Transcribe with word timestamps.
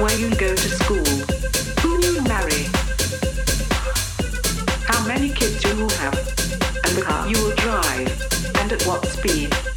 where 0.00 0.18
you 0.18 0.30
go 0.36 0.54
to 0.54 0.68
school, 0.68 1.04
who 1.80 2.00
you 2.02 2.22
marry, 2.22 2.64
how 4.86 5.06
many 5.06 5.28
kids 5.28 5.62
you 5.62 5.76
will 5.76 5.90
have, 5.90 6.16
and 6.84 6.96
the 6.96 7.02
car 7.04 7.28
you 7.28 7.36
will 7.42 7.54
drive, 7.56 8.56
and 8.56 8.72
at 8.72 8.82
what 8.86 9.04
speed. 9.04 9.69